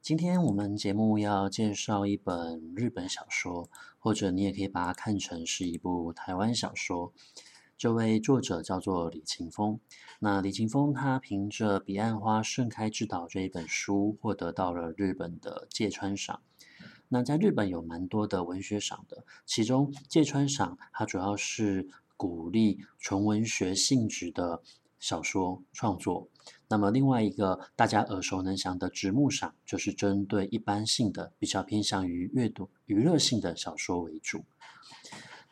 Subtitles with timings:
[0.00, 3.68] 今天我们节目要介绍一本日本小说，
[3.98, 7.12] 或者你也可以把它看成是一部台湾小说。
[7.76, 9.78] 这位作者叫做李勤峰。
[10.20, 16.40] 那李勤峰他凭着《彼岸花盛开之岛》这一本书，获得到了日本的芥川赏。
[17.08, 24.62] 那在日本有蛮多的文学赏的，其中芥川赏它主要是鼓励纯文学性质的
[24.98, 26.28] 小说创作。
[26.68, 34.44] 那么另外一个大家耳熟能详的直木赏，就是针对一般性的、比较偏向于阅读娱乐性的小说为主。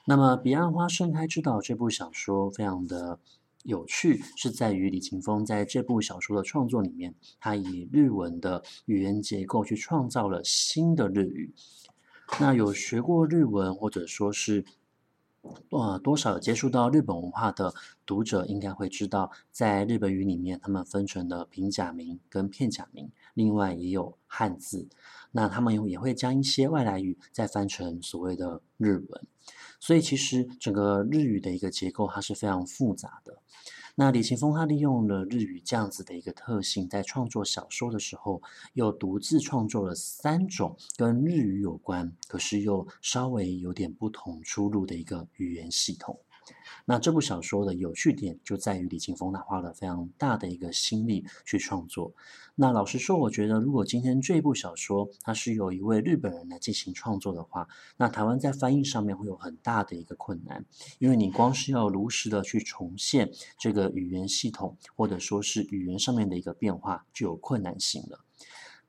[0.04, 3.18] 那么《彼岸花盛开之岛》这部小说非常的
[3.62, 11.54] 有趣，是在于李琴峰在这部小说的创作里面，他以日文的语言结构去创造了新的日语。
[12.40, 14.64] 那有学过日文，或者说是。
[15.70, 24.88] 呃，多少接触到日本文化的读者应该会知道，在日本语里面，他们分成了平假名跟片假名，另外也有汉字。
[25.32, 29.26] 那他们也会将一些外来语再翻成所谓的日文。
[29.78, 33.38] 所以，其实整个日语的一个结构，它是非常复杂的。
[33.98, 38.42] 那李奇峰他利用了日语这样子的一个特性，在创作小说的时候，
[38.74, 46.20] 又独自创作了三种跟日语有关，可是又稍微有点不同出入的一个语言系统。
[46.88, 52.14] 那这部小说的有趣点就在于李琴峰他花了非常大的一个心力去创作。
[52.54, 60.64] 那老实说，我觉得如果今天这部小说它是由一位日本人来进行创作的话，那台湾在翻译上面会有很大的一个困难，
[61.00, 68.20] 因为你光是要如实的去重现这个语言系统，或者说是语言上面的一个变化，就有困难性了。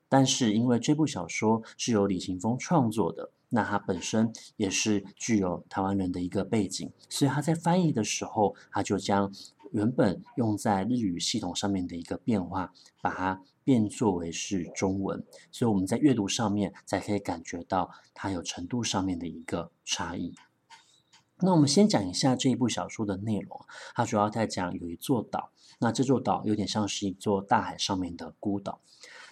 [0.08, 3.32] 但是因为这部小说是由李琴峰创作的。
[3.50, 9.32] 那他本身也是具有台湾人的一个背景，所以他在翻译的时候，他就将
[9.72, 20.34] 原本用在日语系统上面的一个变化，把它变作为是中文，所以我们在阅读上面才可以感觉到它有程度上面的一个差异。
[21.40, 23.60] 那我们先讲一下这一部小说的内容，
[23.94, 28.80] 它主要在讲有一座岛，那这座岛有点像是一座大海上面的孤岛。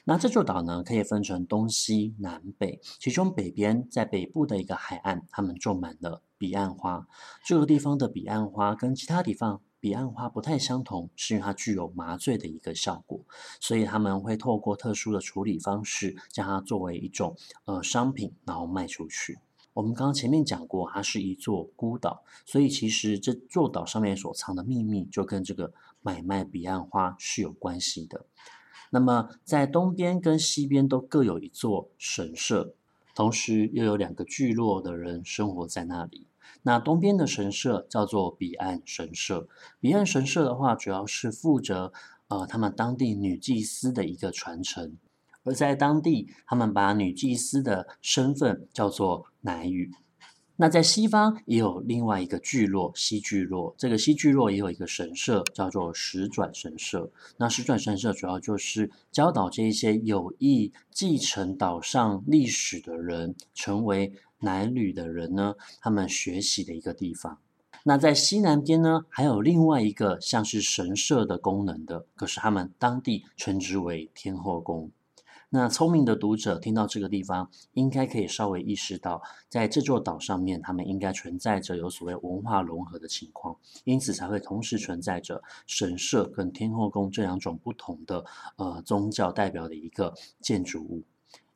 [0.09, 7.09] 那这座岛呢，可以分成东西南北，其中北边在北部的一个海岸，他们种满了彼岸花。
[7.45, 13.21] 这个地方的彼岸花跟其他地方彼岸花不太相同，是因为它具有麻醉的一个效果，
[13.59, 19.41] 所以他们会透过特殊的处理方式，将它作为一种呃商品，然后卖出去。
[19.73, 28.25] 我们刚刚前面讲过，它是一座孤岛，所以其实这座岛上面所藏的秘密，就跟这个买卖彼岸花是有关系的。
[28.91, 32.75] 那么，在东边跟西边都各有一座神社，
[33.15, 36.27] 同时又有两个聚落的人生活在那里。
[36.63, 39.49] 那东边的神社叫做彼岸神社，
[39.81, 41.93] 彼岸神社的话，主要是负责
[42.29, 44.97] 呃他们当地女祭司的一个传承，
[45.45, 49.93] 而在当地，他们把女祭司的身份叫做乃语。
[50.59, 53.75] 那在西方也有另外一个聚落，西聚落。
[53.77, 57.11] 这个西聚落也有一个神社，叫做十转神社。
[57.37, 67.39] 那十转神社主要就是教导这一些有意继承岛上历史的人，成为乃旅的人呢，他们学习的一个地方。
[67.85, 74.91] 那在西南边呢，还有另外一个像是神社的功能的，可是他们当地称之为天后宫。
[75.57, 88.23] 那聪明的读者听到这个地方，应该可以稍微意识到，在这座岛上面，他们应该存在着有所谓文化融合的情况，因此才会同时存在着神社跟天后宫这两种不同的
[88.57, 90.13] 呃宗教代表的一个
[90.43, 91.05] 建筑物。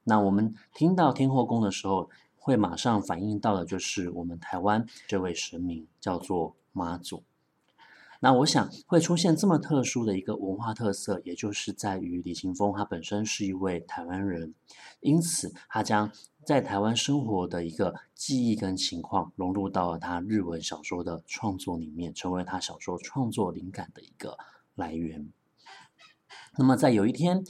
[0.05, 7.23] 那我们听到天后宫的时候，会马上反映到的就是我们台湾这位神明叫做妈祖。
[8.23, 14.55] 那我想会出现这么特殊的一个文化特色，也就是在于李琴峰他本身是一位台湾人，
[15.01, 16.13] 因此他将
[16.45, 24.37] 在台湾生活的一个记忆跟情况融入到了他日文小说的创作里面，成为他小说创作灵感的一个
[24.75, 25.33] 来源。
[26.59, 27.43] 那么在有一天，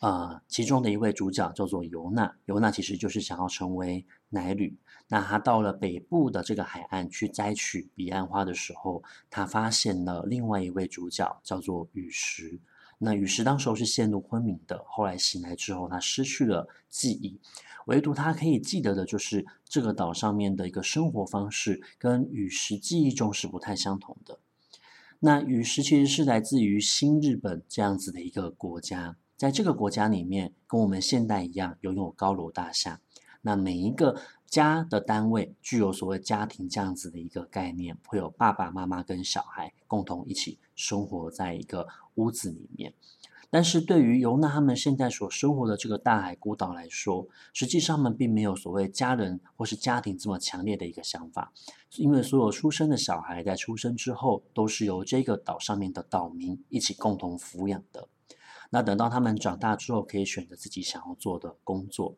[0.00, 4.76] 呃，其中的一位主角叫做尤娜，尤娜其实就是想要成为奶旅。
[5.08, 12.58] 那他到了北部的这个海岸去摘取彼岸花的时候，他发现了另外一位主角叫做雨石。
[12.98, 17.38] 那雨石当时候是陷入昏迷的，后来醒来之后，他失去了记忆。
[17.86, 24.40] 唯独他可以记得的就是这个岛上面的一个生活方式，跟雨石记忆中是不太相同的。
[25.20, 33.00] 那雨石其实是来自于新日本这样子的一个国家，在这个国家里面，跟我们现代一样，拥有高楼大厦。
[33.42, 42.94] 那每一个家的单位具有所谓家庭这样子的一个概念，会有爸爸妈妈跟小孩共同一起生活在一个屋子里面。
[43.48, 51.52] 但是对于尤娜他们现在所生活的这个大海孤岛来说，实际上他们并没有所谓家人或是家庭这么强烈的一个想法，
[51.96, 58.08] 因为所有出生的小孩在出生之后，都是由这个岛上面的岛民一起共同抚养的。
[58.70, 62.16] 那等到他们长大之后，可以选择自己想要做的工作。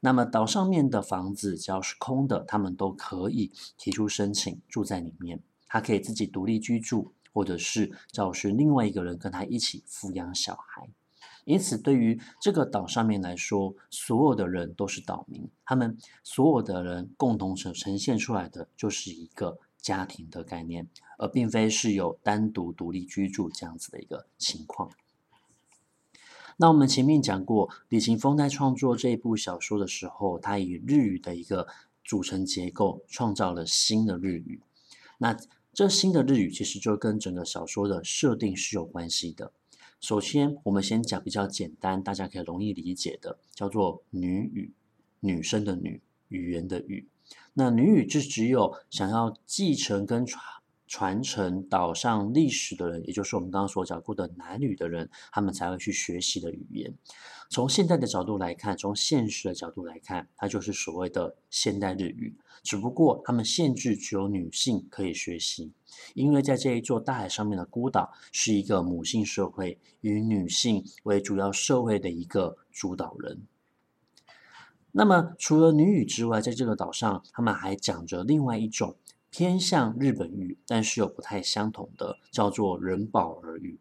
[0.00, 7.12] 那么岛上面的房子只要是空的，他们都可以提出申请住在里面，他可以自己独立居住。
[7.36, 10.88] 或者是找寻另外一个人跟他一起抚养小孩，
[11.44, 20.88] 因此对于这个岛上面来说，所有的人都是岛民，他们所有的人共同呈呈现出来的就是一个家庭的概念，
[21.18, 24.90] 而并非是有单独独立居住这样子的一个情况。
[26.56, 31.66] 那我们前面讲过，李勤峰在创作这一部小说的时候，他以日语的一个
[32.04, 34.60] 组成结构创造了新的日语，
[35.18, 35.36] 那。
[35.76, 39.52] 这新的日语其实就跟整个小说的设定是有关系的。
[40.00, 44.72] 首先，我们先讲比较简单，大家可以容易理解的，叫做女语，
[45.20, 47.06] 女生的女，语言的语。
[47.52, 50.42] 那女语就只有想要继承跟传。
[50.86, 56.94] 传承岛上历史的人，也就是我们刚刚所讲过的男女的人，他们才会去学习的语言。
[57.48, 62.36] 从现在的角度来看，从现实的角度来看，它就是所谓的现代日语。
[62.62, 65.72] 只不过他们限制只有女性可以学习，
[66.14, 73.42] 因为在这一座大海上面的孤岛是一个母性社会，以女性为主要社会的一个主导人。
[74.90, 78.96] 那么除了女语之外，在这个岛上，他们还讲着另外一种。
[79.35, 83.79] 偏向日本语，但是又不太相同的，叫做人保儿语。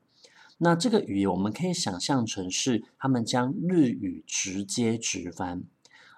[0.58, 5.64] 那这个语言我们可以想象成是他们将日语直接直翻。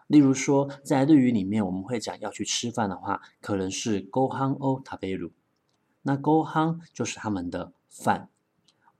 [0.08, 5.30] 例如说，在日语里面，我们会讲要去吃饭的话，可能是ご饭を食べる。
[6.02, 8.28] 那ご饭就是他们的饭，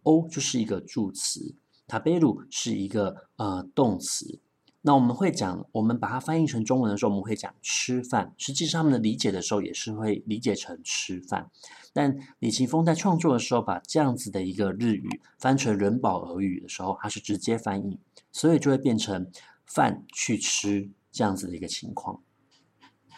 [0.05, 1.57] を就是一个助词，
[1.89, 4.39] 食べる是一个呃动词。
[4.82, 8.34] 那我们会讲，我们把它翻译成中文的时候，我们会讲吃饭。
[8.38, 11.50] 实际上，他们的理解的时候也是会理解成吃饭。
[11.94, 18.00] 但李奇峰在创作的时候，把这样子的一个日语翻成人保俄语的时候，它是直接翻译，
[18.32, 19.30] 所以就会变成
[19.66, 22.22] 饭去吃这样子的一个情况，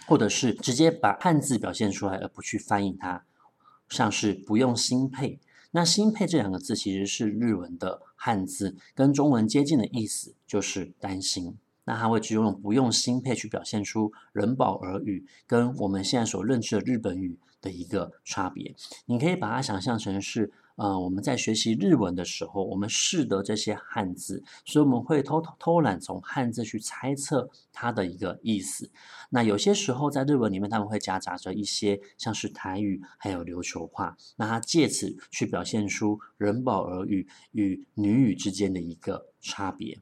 [0.08, 3.26] 或者是直接把汉字表现出来，而不去翻译它，
[3.90, 5.40] 像是不用心配。
[5.72, 11.58] 那“心配”这两个字其实是日文的汉字，跟中文接近的意思就是担心。
[11.86, 18.76] 那它会只用“不用心配”去表现出人保俄语跟我们现在所认知的日本语的一个差别。
[19.06, 20.52] 你可以把它想象成是。
[20.80, 28.90] 呃，我们在学习日文的时候，我们识得这些汉字，所以我们会偷偷偷懒从汉字去猜测它的一个意思。
[29.30, 40.00] 那有些时候在日文里面，他们会夹杂着一些像是台语还有琉球话，那他借此去表现出人保儿语与女语之间的一个差别。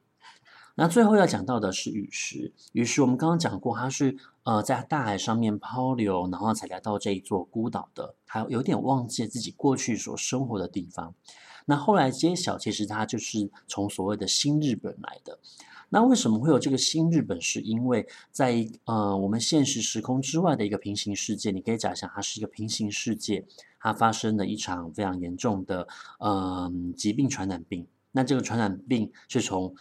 [0.80, 11.16] 那最后要讲到的是与时，与时我们刚刚讲过，它是呃在大海上面漂流，然后才来到这一座孤岛的，还有点忘记自己过去所生活的地方。
[11.66, 15.40] 那后来揭晓，其实它就是从所谓的新日本来的。
[15.90, 17.42] 那为什么会有这个新日本？
[17.42, 23.44] 是因为在呃我们现实时空之外的一个平行世界，你可以假想它是一个平行世界，
[23.80, 25.88] 它发生了一场非常严重的
[26.20, 27.88] 呃疾病传染病。
[28.12, 29.76] 那这个传染病是从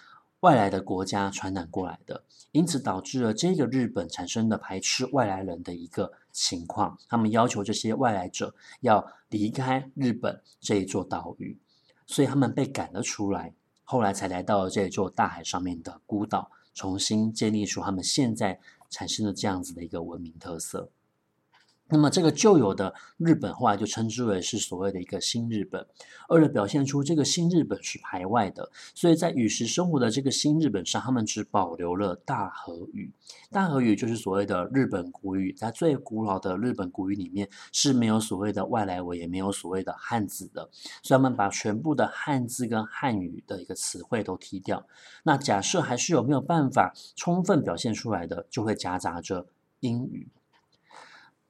[0.47, 2.23] 外来的国家传染过来的，
[2.53, 6.97] 因此导致了这个日本产生的排斥外来人的一个情况。
[7.09, 11.59] 他们要求这些外来者要离开日本这一座岛屿，
[12.07, 13.53] 所以他们被赶了出来。
[13.83, 20.89] 后来才来到了这座大海上面的孤岛，重新建立出他们现在产生的这样子的一个文明特色。
[21.89, 25.87] 那么这个旧有的日本，后来就称之为是所谓的一个新日本。
[26.29, 33.13] 为了表现出这个新日本是排外的，所以在与时生活的这个新日本上，他们只保留了大和语。
[33.51, 40.69] 大和语就是所谓的日本古语，在最古老的日本古语里面是没有所谓的外来文，也没有所谓的汉字的。
[41.03, 44.85] 所以他们把全部的汉字跟汉语的一个词汇都踢掉。
[45.23, 49.47] 那假设还是有没有办法充分表现出来的，就会夹杂着
[49.79, 50.29] 英语。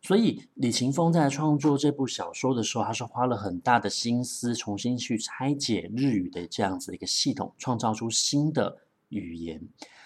[0.07, 9.61] 所以李勤峰在创作这部小说的时候，他是花了很大的心思，重新去拆解日语的这样子一个系统，创造出新的语言。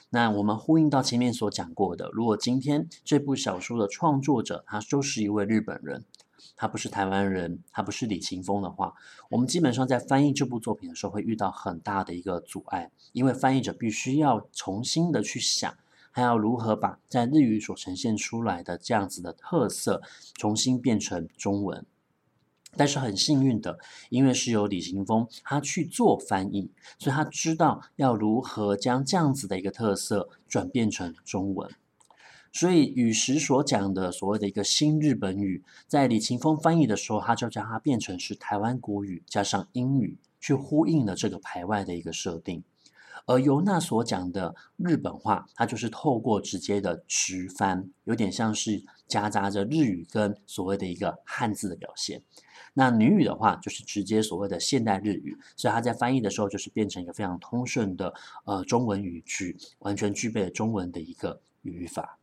[0.08, 6.02] 那我们呼应到前面所讲过的，如果今天这部小说的创作者他就是一位日本人，
[6.56, 8.94] 他不是台湾人，他不是李勤峰的话，
[9.28, 15.76] 我们基本上在翻译这部作品的时候会遇到很大的一个阻碍，因为翻译者必须要重新的去想，
[16.10, 20.02] 还要如何把在日语所呈现出来的这样子的特色
[20.34, 21.84] 重新变成中文。
[22.76, 23.78] 但是很幸运的，
[24.10, 31.68] 因为是由李行峰他去做翻译，所以他知道要如何将这样子的一个特色转变成中文。
[32.52, 42.62] 所以宇石所讲的所谓的一个新日本语，在李琴峰翻译的时候，他就将它变成是台湾国语加上英语，去呼应了这个排外的一个设定。
[43.26, 52.22] 而尤娜所讲的日本话，它就是透过直接的直翻，有点像是夹杂着日语跟所谓的一个汉字的表现。
[52.74, 62.19] 那女语的话，就是直接所谓的现代日语，所以它在翻译的时候，就是变成一个非常通顺的呃中文语句，完全具备了中文的一个语法。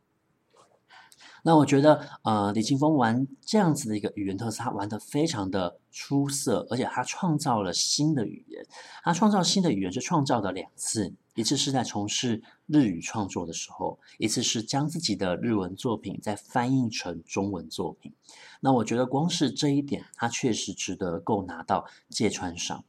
[1.48, 8.66] 那我觉得，呃，李青峰玩这样子的一个语言特色，他玩的非常的出色，而且他创造了新的语言。
[9.02, 18.12] 他创造新的语言是创造了两次，一次是在从事日语创作的时候，一次是将自己的日文作品再翻译成中文作品。
[18.60, 22.84] 那我觉得光是这一点，他确实值得够拿到芥川赏，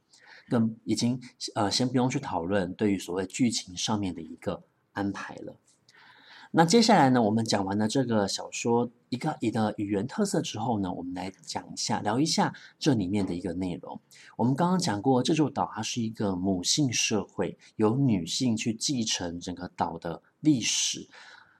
[0.50, 1.18] 更已经
[1.54, 4.62] 呃，先不用去讨论对于所谓剧情上面的一个
[4.92, 5.56] 安排了。
[6.52, 14.00] 那接下来呢，我们讲完了这个小说一个一个语言特色之后呢，我们来讲一下，聊一下这里面的一个内容。
[14.36, 21.08] 我们刚刚讲过，这座岛它是一个母性社会，由女性去继承整个岛的历史，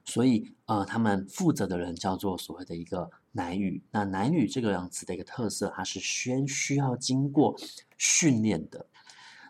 [0.05, 3.85] 所以呃，他们负责的人叫做所谓的一个男语。
[3.93, 7.57] 那男语这个样子的一个特色，它是先需要经过
[7.97, 8.87] 训练的。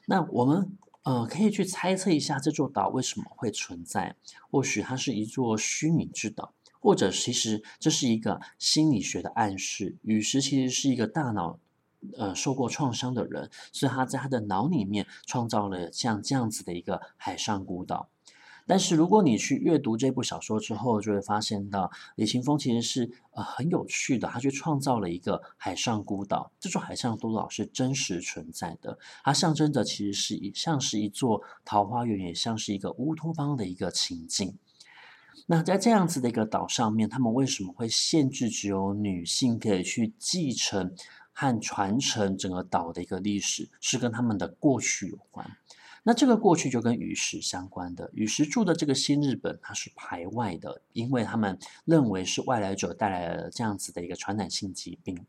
[0.04, 0.76] 那我们。
[1.11, 4.14] 呃，可以去猜测一下这座岛为什么会存在？
[4.49, 9.97] 或许它是一座虚拟之岛，或者其实这是一个心理学的暗示。
[10.02, 11.59] 雨石其实是一个大脑
[12.17, 18.09] 呃受过创伤的人，所以他在他的脑里面创造了像这样子的一个海上孤岛。
[18.71, 26.53] 但是如果你去阅读这部小说之后，就会发现到李琴峰其实是呃很有趣的，他去创造了一个海上孤岛。
[26.61, 34.57] 这座海上孤岛是真实存在的，它象征着其实是一像是一座桃花源，也像是一个乌托邦的一个情境。
[35.47, 40.95] 那在这样子的一个岛上面，他们为什么会限制只有女性可以去继承
[41.33, 43.69] 和传承整个岛的一个历史？
[43.81, 45.57] 是跟他们的过去有关。
[46.02, 55.26] 那这个过去就跟宇石相关的，宇石住的这个新日本，它是排外的，因为他们认为是外来者带来了这样子的一个传染性疾病。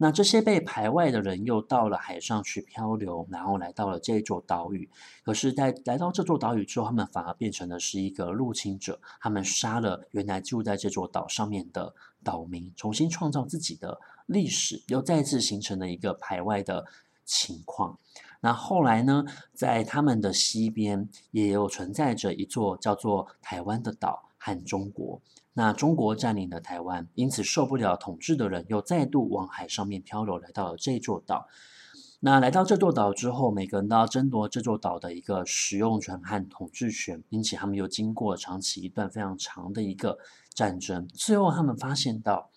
[0.00, 4.88] 那这些被排外的人又到了海上去漂流，然后来到了这座岛屿。
[5.24, 16.86] 可是，在来到这座岛屿之后，他们反而变成的是一个入侵者，他们杀了原来住在这座岛上面的岛民，重新创造自己的历史，又再次形成了一个排外的
[17.24, 17.98] 情况。
[18.40, 25.20] 那后来呢，在他们的西边也有存在着一座叫做台湾的岛和中国。
[25.54, 31.48] 那中国占领了台湾，因此受不了统治的人又再度往海上面漂流，来到了这座岛。
[32.20, 40.18] 那来到这座岛之后，每个人都要争夺这座岛的一个使用权和统治权，并且他们又经过长期一段非常长的一个
[40.54, 41.08] 战争。
[41.08, 42.50] 最后，他们发现到，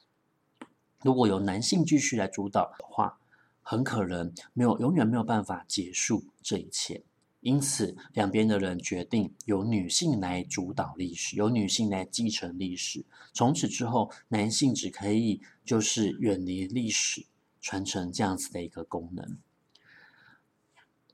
[1.04, 3.20] 如果由男性继续来主导的话，
[3.62, 7.03] 很可能没有永远没有办法结束这一切，
[7.39, 13.06] 因此两边的人决定由女性来主导历史，由女性来继承历史。
[13.34, 17.25] 从此之后，男性只可以就是远离历史，
[17.62, 19.38] 传承这样子的一个功能。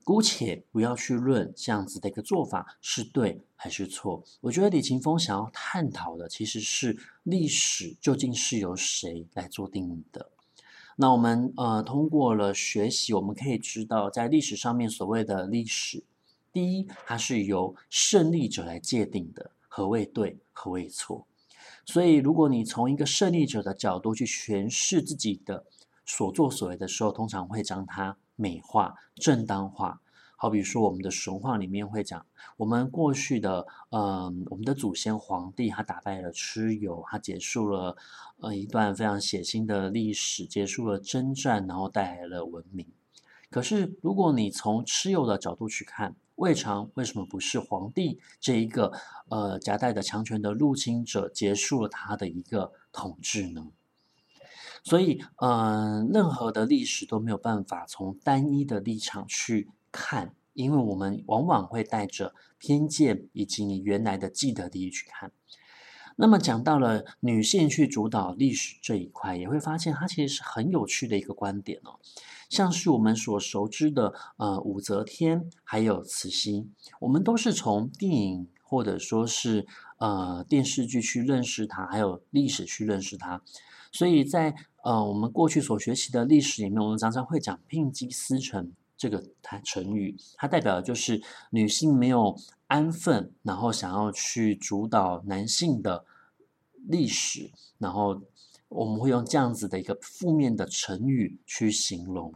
[0.04, 10.30] 姑且不要去论这样子的一个做法是对还是错，我觉得李琴峰想要探讨的其实是历史究竟是由谁来做定义的。
[11.00, 16.02] 那我们呃通过了学习，我们可以知道，在历史上面所谓的历史，
[16.52, 21.24] 第一，它是由胜利者来界定的，何谓对，何谓错。
[21.84, 25.64] 所以，如果你从一个胜利者的角度去诠释自己的
[26.04, 30.00] 所作所为的时候，通常会将它美化、正当化。
[30.40, 32.24] 好比说，我们的神话里面会讲，
[32.58, 37.96] 我们过去的，嗯、我们的祖先皇帝，他打败了蚩尤，他结束了，
[38.36, 42.86] 呃，一段非常血腥的历史，结束了征战，然后带来了文明。
[43.50, 48.92] 可是，如果你从蚩尤的角度去看，未尝为什么不是皇帝这一个，
[49.30, 53.72] 呃，夹带的强权的入侵者结束了他的一个统治呢？
[54.84, 59.68] 所以，嗯、任何的历史都没有办法从单一的立场去。
[60.00, 65.32] 看，因为我们往往会带着偏见以及你原来的既得利益去看。
[66.20, 71.98] 那么讲到了女性去主导历史这一块，也会发现它其实是很有趣的一个观点哦。
[72.48, 76.68] 像是我们所熟知的呃武则天，还有慈禧，
[77.00, 79.66] 我们都是从电影或者说是
[79.98, 83.42] 呃电视剧去认识它，还有历史去认识它。
[83.92, 92.36] 所以在呃我们过去所学习的历史里面，我们常常会讲“牝鸡司晨”这个它成语，它代表的就是女性没有
[92.66, 96.04] 安分，然后想要去主导男性的
[96.88, 98.20] 历史，然后
[98.68, 102.34] 我们会用这样子的一个负面的成语去形容，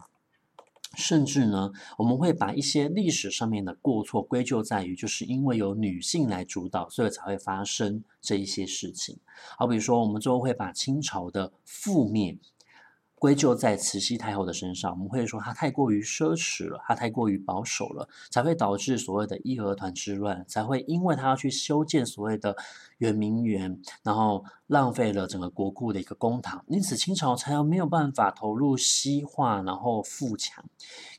[0.94, 9.18] 甚至呢，我们会把一些历史上面的过错归咎在于，就是因为有女性来主导，所以才会发生这一些事情。
[9.58, 12.38] 好，比如说，我们最后会把清朝的覆灭。
[13.22, 22.56] 归咎在慈禧太后的身上，我们会说她太过于奢侈了，她太过于保守了，才会导致所谓的义和团之乱，才会因为她要去修建所谓的
[22.98, 30.64] 圆明园，然后浪费了整个国库的一个公帑，因此清朝才要没有办法投入西化，然后富强。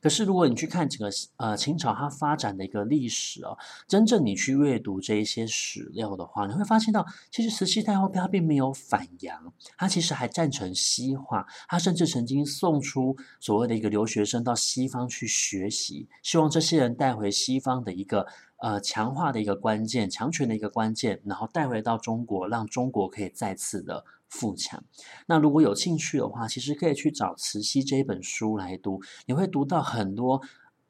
[0.02, 3.58] 可是如果你去看整个呃清朝它发展的一个历史哦，
[3.88, 18.26] 真正你去阅读这一些史料的话，你会发现到其实慈禧太后她并没有反洋，她其实还赞成西化，她甚甚至曾经送出所谓的一个留学生到西方去学习，希望这些人带回西方的一个
[18.58, 24.04] 呃强化的一个关键、强权的一个关键，然后带回到中国，让中国可以再次的。
[24.30, 24.84] 富强，
[25.28, 30.42] 那如果有兴趣的话，其实可以去找《慈溪》这一本书来读，你会读到很多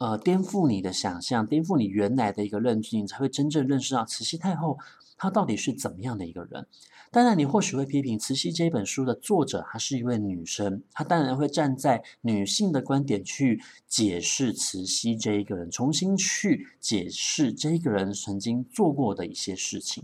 [0.03, 4.77] 呃颠覆你的想象、颠覆你原来的一个认知，你才会真正认识到慈禧太后
[5.17, 6.67] 她到底是怎么样的一个人。
[7.09, 20.03] 当然，你或许会批评《慈禧》这本书的作者，她是一位女生，她当然会站在女性的观点去解释慈禧这一个人，重新去解释这一个人曾经做过的一些事情。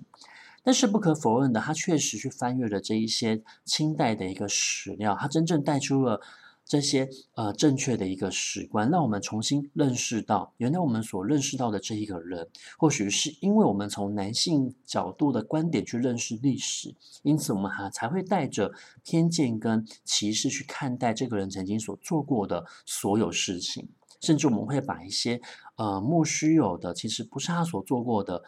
[0.64, 6.22] 但是不可否认的，她确实去翻阅了这一些清代的一个史料，她真正带出了
[6.70, 18.72] 这些呃正确的一个史观，让我们重新认识到，原来我们所认识到的这一个人，或许是因为我们从男性角度的观点去认识历史，因此我们还才会带着
[19.04, 23.90] 偏见跟歧视去看待这个人曾经所做过的所有事情，
[24.22, 25.42] 甚至我们会把一些
[25.76, 28.44] 呃莫须有的，其实不是他所做过的。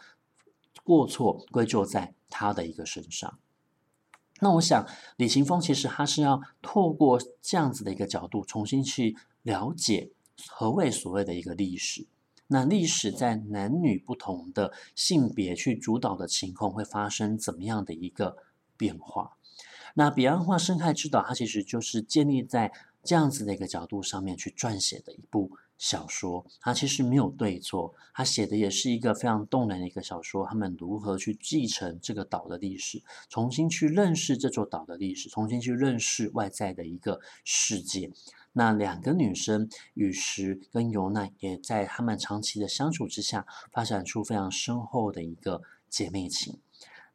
[0.84, 3.38] 过错归咎在他的一个身上，
[4.42, 4.84] 那我想
[5.18, 10.10] 李行峰其实他是要透过这样子的一个角度，重新去了解
[10.48, 12.08] 何谓所谓的一个历史。
[12.48, 18.36] 那历史在男女不同的性别去主导的情况会发生怎么样的一个
[18.76, 19.36] 变化？
[19.94, 22.72] 那彼岸花生态之岛，它其实就是建立在
[23.04, 25.52] 这样子的一个角度上面去撰写的一部。
[25.82, 30.46] 小说，它其实没有对错，他写的也是一个非常动人的一个小说。
[30.46, 38.12] 他们如何去继承这个岛的历史，重新去认识这座岛的历史，重新去认识外在的一个世界。
[38.52, 46.60] 那两个女生雨石跟尤奈，也在他们长期的相处之下，发展出非常深厚的一个姐妹情。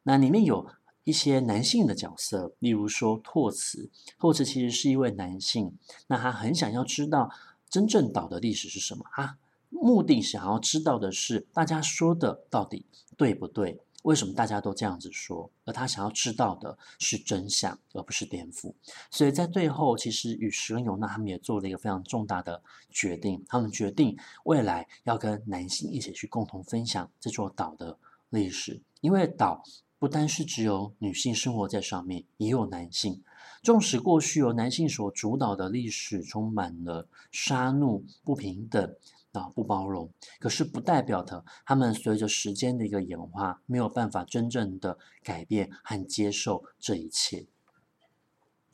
[0.02, 0.66] 那里面有
[1.04, 5.74] 一些男性的角色，例如说拓慈，拓慈其实是一位男性，
[6.08, 7.30] 那他很想要知道。
[7.70, 9.38] 真正岛的历史是什么啊？
[9.70, 13.80] 目的想要知道的是大家说的到底对不对？
[14.04, 15.50] 为什么大家都这样子说？
[15.64, 18.72] 而他想要知道的是真相，而不是颠覆。
[19.10, 27.98] 所以在最后，其实与石跟尤娜他们也做了一个非常重大的决定，他们决定未来要跟男性一起去共同分享这座岛的
[28.30, 29.62] 历史，因为岛
[29.98, 33.22] 不单是只有女性生活在上面，也有男性。
[33.62, 38.94] 纵使过去由男性所主导的历史充满了杀戮、不平等
[39.32, 47.46] 啊、不包容，可是不代表的，他们随着时间的一个演化，没有办法真正的改变和接受这一切。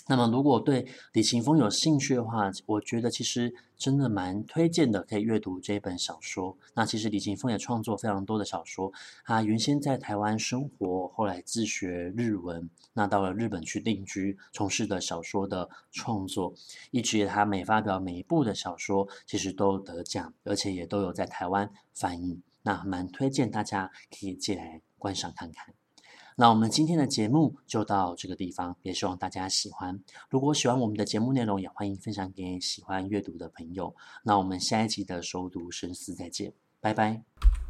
[0.07, 6.59] 那么，如果对李琴峰有兴趣的话，我觉得其实真的蛮推荐的，可以阅读这一本小说。
[6.75, 8.93] 那其实李琴峰也创作非常多的小说，
[9.25, 16.53] 他原先在台湾生活，后来自学日文，那到了日本去定居，从事的小说的创作，
[16.91, 22.43] 一直他每发表每一部的小说，其实都得奖，而且也都有在台湾翻译。
[22.63, 25.75] 那蛮推荐大家可以借来观赏看看。
[26.37, 30.01] 那我们今天的节目就到这个地方，也希望大家喜欢。
[30.29, 33.95] 如果喜欢我们的节目内容，也欢迎分享给喜欢阅读的朋友。
[34.25, 37.64] 那我们下一集的熟读深思再见，拜拜。